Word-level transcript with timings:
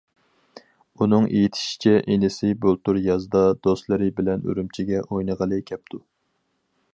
ئۇنىڭ 1.03 1.27
ئېيتىشىچە، 1.39 1.93
ئىنىسى 2.15 2.49
بۇلتۇر 2.63 2.99
يازدا 3.09 3.43
دوستلىرى 3.69 4.09
بىلەن 4.21 4.49
ئۈرۈمچىگە 4.51 5.05
ئوينىغىلى 5.05 5.61
كەپتۇ. 5.69 6.03